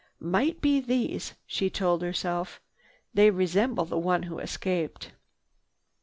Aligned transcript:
"Might 0.19 0.61
be 0.61 0.79
these," 0.79 1.35
she 1.45 1.69
told 1.69 2.01
herself. 2.01 2.59
"They 3.13 3.29
resemble 3.29 3.85
the 3.85 3.99
one 3.99 4.23
who 4.23 4.39
escaped." 4.39 5.11